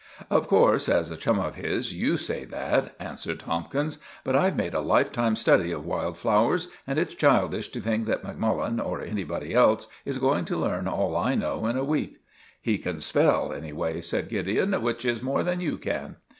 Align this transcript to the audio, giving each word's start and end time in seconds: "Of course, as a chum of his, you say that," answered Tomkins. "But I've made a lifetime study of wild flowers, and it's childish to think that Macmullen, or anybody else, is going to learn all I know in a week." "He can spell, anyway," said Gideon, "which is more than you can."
"Of 0.31 0.47
course, 0.47 0.89
as 0.89 1.11
a 1.11 1.15
chum 1.15 1.37
of 1.37 1.53
his, 1.53 1.93
you 1.93 2.17
say 2.17 2.43
that," 2.45 2.95
answered 2.99 3.39
Tomkins. 3.39 3.99
"But 4.23 4.35
I've 4.35 4.57
made 4.57 4.73
a 4.73 4.79
lifetime 4.81 5.35
study 5.35 5.71
of 5.71 5.85
wild 5.85 6.17
flowers, 6.17 6.69
and 6.87 6.97
it's 6.97 7.13
childish 7.13 7.69
to 7.69 7.79
think 7.79 8.07
that 8.07 8.23
Macmullen, 8.23 8.79
or 8.79 8.99
anybody 8.99 9.53
else, 9.53 9.85
is 10.03 10.17
going 10.17 10.45
to 10.45 10.57
learn 10.57 10.87
all 10.87 11.15
I 11.15 11.35
know 11.35 11.67
in 11.67 11.77
a 11.77 11.83
week." 11.83 12.17
"He 12.59 12.79
can 12.79 12.99
spell, 12.99 13.53
anyway," 13.53 14.01
said 14.01 14.27
Gideon, 14.29 14.71
"which 14.81 15.05
is 15.05 15.21
more 15.21 15.43
than 15.43 15.61
you 15.61 15.77
can." 15.77 16.15